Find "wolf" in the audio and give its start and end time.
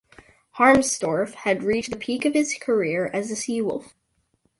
3.61-3.93